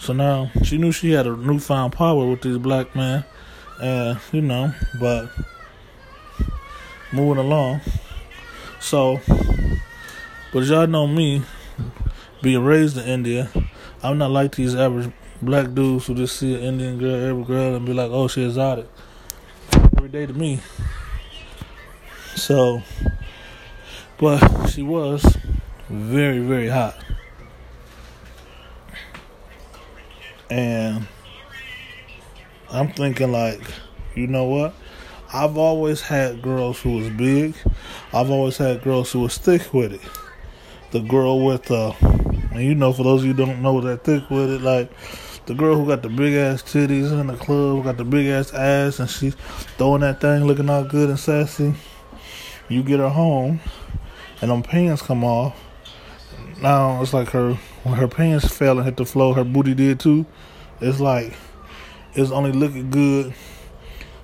So 0.00 0.12
now 0.12 0.50
she 0.64 0.78
knew 0.78 0.92
she 0.92 1.12
had 1.12 1.26
a 1.26 1.36
newfound 1.36 1.92
power 1.92 2.28
with 2.28 2.42
these 2.42 2.58
black 2.58 2.94
men, 2.94 3.24
and 3.80 4.18
you 4.32 4.40
know, 4.42 4.72
but 5.00 5.30
moving 7.12 7.42
along. 7.42 7.80
So, 8.80 9.20
but 10.52 10.64
y'all 10.64 10.86
know 10.86 11.06
me, 11.06 11.42
being 12.42 12.64
raised 12.64 12.96
in 12.96 13.04
India, 13.04 13.50
I'm 14.02 14.18
not 14.18 14.30
like 14.30 14.56
these 14.56 14.74
average 14.74 15.12
black 15.40 15.72
dudes 15.74 16.06
who 16.06 16.14
just 16.14 16.36
see 16.36 16.54
an 16.54 16.62
Indian 16.62 16.98
girl, 16.98 17.30
every 17.30 17.44
girl, 17.44 17.76
and 17.76 17.86
be 17.86 17.92
like, 17.92 18.10
"Oh, 18.10 18.28
she 18.28 18.44
exotic." 18.44 18.88
Every 19.96 20.08
day 20.08 20.26
to 20.26 20.32
me. 20.32 20.60
So, 22.34 22.82
but 24.18 24.66
she 24.68 24.82
was 24.82 25.24
very, 25.88 26.40
very 26.40 26.68
hot. 26.68 26.96
And 30.50 31.06
I'm 32.70 32.90
thinking, 32.92 33.32
like, 33.32 33.60
you 34.14 34.26
know 34.26 34.44
what? 34.44 34.74
I've 35.32 35.58
always 35.58 36.00
had 36.00 36.40
girls 36.40 36.80
who 36.80 36.96
was 36.96 37.10
big. 37.10 37.54
I've 38.12 38.30
always 38.30 38.56
had 38.56 38.82
girls 38.82 39.12
who 39.12 39.20
was 39.20 39.36
thick 39.36 39.74
with 39.74 39.92
it. 39.92 40.00
The 40.90 41.00
girl 41.00 41.44
with 41.44 41.64
the, 41.64 41.94
and 42.52 42.62
you 42.62 42.74
know, 42.74 42.92
for 42.92 43.02
those 43.02 43.20
of 43.20 43.26
you 43.26 43.34
don't 43.34 43.60
know 43.60 43.80
that 43.82 44.04
thick 44.04 44.30
with 44.30 44.50
it, 44.50 44.62
like 44.62 44.90
the 45.48 45.54
girl 45.54 45.76
who 45.76 45.86
got 45.86 46.02
the 46.02 46.10
big 46.10 46.34
ass 46.34 46.62
titties 46.62 47.10
in 47.10 47.26
the 47.26 47.36
club, 47.36 47.82
got 47.84 47.96
the 47.96 48.04
big 48.04 48.26
ass 48.26 48.52
ass, 48.52 49.00
and 49.00 49.08
she's 49.08 49.34
throwing 49.78 50.02
that 50.02 50.20
thing, 50.20 50.44
looking 50.44 50.68
all 50.68 50.84
good 50.84 51.08
and 51.08 51.18
sassy. 51.18 51.72
You 52.68 52.82
get 52.82 53.00
her 53.00 53.08
home, 53.08 53.58
and 54.42 54.50
them 54.50 54.62
pants 54.62 55.00
come 55.00 55.24
off. 55.24 55.58
Now 56.60 57.00
it's 57.00 57.14
like 57.14 57.30
her 57.30 57.54
when 57.82 57.94
her 57.94 58.08
pants 58.08 58.46
fell 58.46 58.76
and 58.76 58.84
hit 58.84 58.98
the 58.98 59.06
floor, 59.06 59.34
her 59.36 59.44
booty 59.44 59.72
did 59.72 59.98
too. 59.98 60.26
It's 60.82 61.00
like 61.00 61.32
it's 62.12 62.30
only 62.30 62.52
looking 62.52 62.90
good 62.90 63.32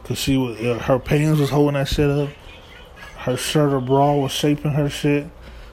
because 0.02 0.18
she 0.18 0.36
was 0.36 0.58
her 0.82 0.98
pants 0.98 1.40
was 1.40 1.48
holding 1.48 1.72
that 1.72 1.88
shit 1.88 2.10
up. 2.10 2.28
Her 3.16 3.38
shirt 3.38 3.72
or 3.72 3.80
bra 3.80 4.14
was 4.14 4.30
shaping 4.30 4.72
her 4.72 4.90
shit, 4.90 5.26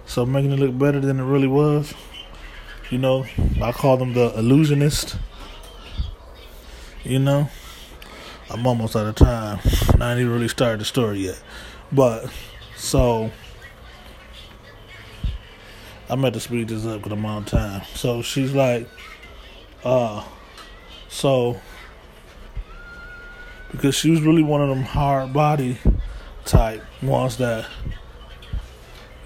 so 0.05 0.25
making 0.25 0.53
it 0.53 0.59
look 0.59 0.77
better 0.77 1.01
than 1.01 1.19
it 1.19 1.25
really 1.25 1.47
was. 1.47 1.93
You 2.89 2.99
know, 2.99 3.25
I 3.61 3.73
call 3.73 3.97
them 3.97 4.13
the 4.13 4.33
illusionist. 4.39 5.17
You 7.03 7.17
know, 7.17 7.49
I'm 8.49 8.67
almost 8.67 8.95
out 8.95 9.07
of 9.07 9.15
time. 9.15 9.59
I 9.99 10.11
ain't 10.11 10.19
even 10.19 10.31
really 10.31 10.47
started 10.47 10.81
the 10.81 10.85
story 10.85 11.21
yet, 11.21 11.41
but 11.91 12.31
so 12.75 13.31
I'm 16.07 16.23
at 16.25 16.33
to 16.33 16.39
speed 16.39 16.67
this 16.67 16.85
up 16.85 16.97
because 16.97 17.11
I'm 17.11 17.25
on 17.25 17.45
time. 17.45 17.81
So 17.95 18.21
she's 18.21 18.53
like, 18.53 18.87
uh, 19.83 20.23
so 21.09 21.59
because 23.71 23.95
she 23.95 24.11
was 24.11 24.21
really 24.21 24.43
one 24.43 24.61
of 24.61 24.69
them 24.69 24.83
hard 24.83 25.33
body 25.33 25.77
type 26.45 26.83
ones 27.01 27.37
that, 27.37 27.65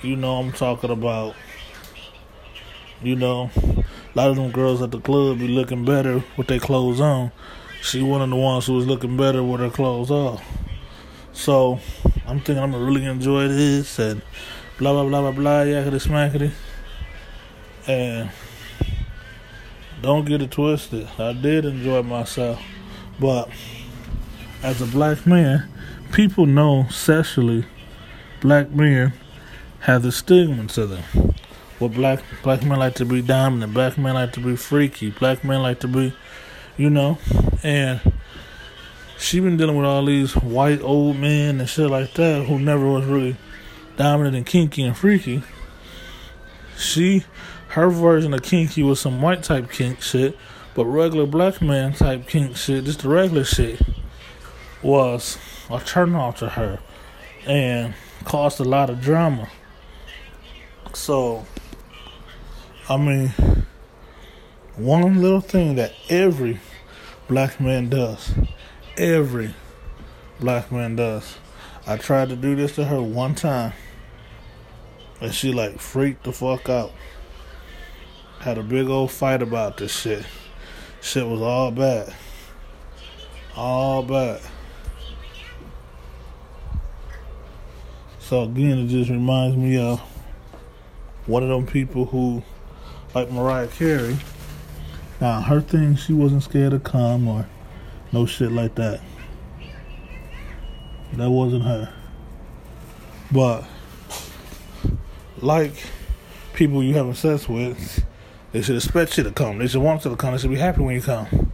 you 0.02 0.16
know, 0.16 0.36
I'm 0.36 0.54
talking 0.54 0.92
about. 0.92 1.36
You 3.04 3.16
know, 3.18 3.52
a 3.56 3.84
lot 4.16 4.30
of 4.30 4.38
them 4.38 4.52
girls 4.52 4.82
at 4.82 4.90
the 4.90 5.00
club 5.00 5.38
be 5.38 5.50
looking 5.50 5.84
better 5.84 6.24
with 6.38 6.48
their 6.48 6.60
clothes 6.60 7.02
on. 7.02 7.32
She 7.86 8.02
one 8.02 8.24
of 8.24 8.32
the 8.32 8.36
ones 8.36 8.66
who 8.66 8.74
was 8.74 8.88
looking 8.88 9.16
better 9.16 9.44
with 9.44 9.62
her 9.62 9.70
clothes 9.70 10.10
off. 10.10 10.44
So 11.34 11.80
I'm 12.26 12.40
thinking 12.40 12.58
I'm 12.58 12.72
gonna 12.72 12.84
really 12.84 13.06
enjoy 13.06 13.48
this 13.48 14.00
and 14.00 14.24
blah 14.80 14.92
blah 14.94 15.08
blah 15.08 15.22
blah 15.22 15.32
blah 15.32 15.64
yakety 15.66 16.02
smackety. 16.02 16.52
And 17.86 18.32
don't 20.02 20.26
get 20.26 20.42
it 20.42 20.50
twisted. 20.50 21.08
I 21.20 21.34
did 21.34 21.66
enjoy 21.66 22.02
myself. 22.02 22.60
But 23.20 23.52
as 24.64 24.82
a 24.82 24.88
black 24.88 25.28
man, 25.28 25.70
people 26.12 26.48
know 26.48 26.88
sexually 26.90 27.66
black 28.42 28.72
men 28.72 29.14
have 29.82 30.02
the 30.02 30.12
stigma 30.12 30.66
to 30.70 30.88
them. 30.88 31.04
Well 31.80 31.90
black 31.90 32.24
black 32.42 32.64
men 32.64 32.80
like 32.80 32.96
to 32.96 33.06
be 33.06 33.22
dominant, 33.22 33.76
black 33.76 33.96
men 33.96 34.16
like 34.16 34.34
to 34.34 34.40
be 34.40 34.56
freaky, 34.56 35.12
black 35.12 35.44
men 35.44 35.62
like 35.62 35.82
to 35.82 35.88
be 35.88 36.16
you 36.78 36.90
know, 36.90 37.18
and 37.64 38.02
she 39.18 39.40
been 39.40 39.58
dealing 39.58 39.78
with 39.78 39.86
all 39.86 40.06
these 40.06 40.36
white 40.36 40.82
old 40.82 41.18
men 41.18 41.60
and 41.60 41.70
shit 41.70 41.90
like 41.90 42.14
that 42.14 42.46
who 42.46 42.60
never 42.60 42.86
was 42.86 43.06
really 43.06 43.38
dominant 43.98 44.36
and 44.36 44.46
kinky 44.46 44.84
and 44.84 44.98
freaky. 44.98 45.42
She 46.78 47.24
her 47.70 47.90
version 47.90 48.34
of 48.34 48.42
kinky 48.42 48.84
was 48.84 49.00
some 49.00 49.22
white 49.22 49.44
type 49.44 49.70
kink 49.72 50.02
shit, 50.02 50.38
but 50.74 50.86
regular 50.86 51.26
black 51.26 51.62
man 51.62 51.94
type 51.94 52.28
kink 52.28 52.56
shit, 52.56 52.86
just 52.86 53.02
the 53.02 53.10
regular 53.10 53.44
shit, 53.44 53.82
was 54.82 55.38
a 55.70 55.80
turn 55.80 56.16
off 56.16 56.38
to 56.38 56.50
her 56.50 56.80
and 57.46 57.94
caused 58.24 58.60
a 58.60 58.64
lot 58.64 58.90
of 58.90 59.02
drama. 59.02 59.50
So, 60.94 61.46
I 62.88 62.98
mean, 62.98 63.34
one 64.78 65.22
little 65.22 65.42
thing 65.42 65.76
that 65.76 65.94
every 66.10 66.60
black 67.28 67.60
man 67.60 67.90
does, 67.90 68.34
every 68.98 69.54
black 70.40 70.72
man 70.72 70.96
does. 70.96 71.38
I 71.88 71.98
tried 71.98 72.30
to 72.30 72.36
do 72.36 72.56
this 72.56 72.76
to 72.76 72.86
her 72.86 73.02
one 73.02 73.36
time, 73.36 73.74
and 75.22 75.34
she 75.34 75.54
like 75.54 75.80
freaked 75.80 76.24
the 76.24 76.34
fuck 76.34 76.68
out. 76.68 76.92
Had 78.40 78.58
a 78.58 78.64
big 78.64 78.88
old 78.88 79.12
fight 79.12 79.42
about 79.42 79.78
this 79.78 79.92
shit. 79.92 80.26
Shit 81.02 81.26
was 81.26 81.42
all 81.42 81.72
bad. 81.72 82.14
All 83.56 84.04
bad. 84.04 84.42
So 88.20 88.44
again, 88.44 88.80
it 88.80 88.88
just 88.88 89.10
reminds 89.10 89.56
me 89.56 89.78
of 89.78 90.00
one 91.28 91.44
of 91.44 91.50
them 91.50 91.66
people 91.66 92.06
who, 92.06 92.44
like 93.14 93.32
Mariah 93.32 93.68
Carey. 93.68 94.18
Now 95.22 95.42
her 95.42 95.62
thing, 95.62 95.96
she 95.96 96.14
wasn't 96.14 96.44
scared 96.44 96.72
to 96.72 96.80
come 96.80 97.28
or 97.28 97.48
no 98.12 98.26
shit 98.26 98.52
like 98.52 98.76
that. 98.76 99.02
That 101.14 101.30
wasn't 101.30 101.64
her. 101.64 101.94
But 103.32 103.64
like 105.38 105.74
people 106.54 106.84
you 106.84 106.94
having 106.94 107.14
sex 107.14 107.48
with, 107.48 108.04
they 108.52 108.62
should 108.62 108.76
expect 108.76 109.18
you 109.18 109.24
to 109.24 109.32
come. 109.32 109.60
They 109.60 109.68
should 109.68 109.82
want 109.82 110.06
you 110.06 110.12
to 110.12 110.18
come. 110.18 110.34
They 110.34 110.38
should 110.38 110.50
be 110.50 110.58
happy 110.58 110.82
when 110.82 110.96
you 110.96 111.02
come. 111.02 111.52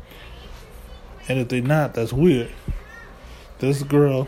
And 1.28 1.40
if 1.40 1.50
they 1.50 1.62
not, 1.62 1.94
that's 1.94 2.14
weird. 2.14 2.52
This 3.60 3.84
girl 3.84 4.28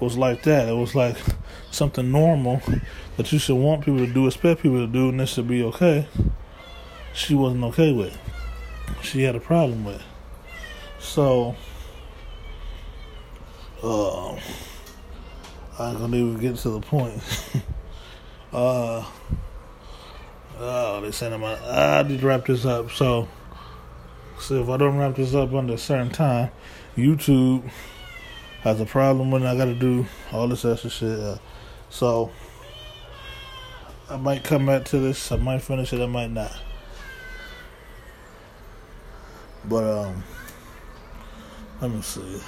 was 0.00 0.16
like 0.16 0.44
that. 0.44 0.68
It 0.68 0.74
was 0.74 0.94
like 0.94 1.16
something 1.70 2.10
normal 2.10 2.62
that 3.16 3.32
you 3.32 3.38
should 3.38 3.56
want 3.56 3.84
people 3.84 4.06
to 4.06 4.12
do, 4.12 4.26
expect 4.26 4.62
people 4.62 4.78
to 4.78 4.86
do, 4.86 5.08
and 5.08 5.20
this 5.20 5.30
should 5.30 5.48
be 5.48 5.62
okay. 5.64 6.06
She 7.18 7.34
wasn't 7.34 7.64
okay 7.64 7.92
with. 7.92 8.16
She 9.02 9.22
had 9.22 9.36
a 9.36 9.40
problem 9.40 9.84
with. 9.84 10.02
So, 10.98 11.56
uh, 13.82 14.32
I 14.32 15.92
gonna 15.92 16.16
even 16.16 16.38
get 16.38 16.56
to 16.56 16.70
the 16.70 16.80
point. 16.80 17.22
uh, 18.52 19.04
Oh, 20.60 21.00
they 21.00 21.12
sent 21.12 21.32
him. 21.32 21.44
I 21.44 22.02
need 22.02 22.20
to 22.20 22.26
wrap 22.26 22.46
this 22.46 22.64
up. 22.64 22.90
So, 22.90 23.28
so 24.40 24.60
if 24.60 24.68
I 24.68 24.76
don't 24.76 24.96
wrap 24.96 25.14
this 25.14 25.32
up 25.32 25.54
under 25.54 25.74
a 25.74 25.78
certain 25.78 26.10
time, 26.10 26.50
YouTube 26.96 27.70
has 28.62 28.80
a 28.80 28.84
problem 28.84 29.30
when 29.30 29.46
I 29.46 29.56
got 29.56 29.66
to 29.66 29.74
do 29.74 30.06
all 30.32 30.48
this 30.48 30.64
extra 30.64 30.90
shit. 30.90 31.18
Uh, 31.20 31.38
so, 31.90 32.32
I 34.10 34.16
might 34.16 34.42
come 34.42 34.66
back 34.66 34.84
to 34.86 34.98
this. 34.98 35.30
I 35.30 35.36
might 35.36 35.62
finish 35.62 35.92
it. 35.92 36.00
I 36.00 36.06
might 36.06 36.32
not. 36.32 36.58
But 39.68 39.84
um, 39.84 40.24
let 41.82 41.90
me 41.90 42.00
see. 42.00 42.40